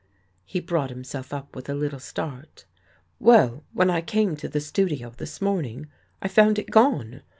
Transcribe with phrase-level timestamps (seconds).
[0.45, 2.65] He brought himself up with a little start."
[3.19, 5.91] Well, when I came to the studio this morning,
[6.23, 7.21] I found it gone.